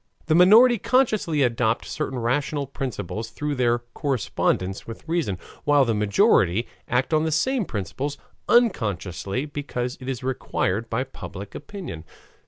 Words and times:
The 0.25 0.33
minority 0.33 0.79
consciously 0.79 1.43
adopt 1.43 1.85
certain 1.85 2.17
rational 2.17 2.65
principles 2.65 3.29
through 3.29 3.53
their 3.53 3.77
correspondence 3.93 4.87
with 4.87 5.07
reason, 5.07 5.37
while 5.63 5.85
the 5.85 5.93
majority 5.93 6.67
act 6.87 7.13
on 7.13 7.23
the 7.23 7.31
same 7.31 7.65
principles 7.65 8.17
unconsciously 8.49 9.45
because 9.45 9.99
it 10.01 10.09
is 10.09 10.23
required 10.23 10.89
by 10.89 11.03
public 11.03 11.53
opinion. 11.53 12.03